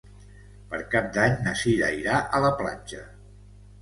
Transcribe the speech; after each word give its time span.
Per 0.71 0.79
Cap 0.95 1.11
d'Any 1.19 1.37
na 1.49 1.55
Cira 1.61 1.91
irà 2.01 2.17
a 2.39 2.41
la 2.49 2.51
platja. 2.63 3.05